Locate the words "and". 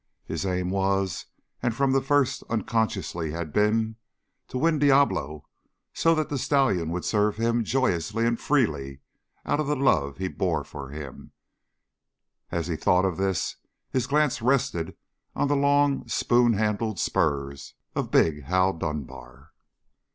1.61-1.75, 8.25-8.39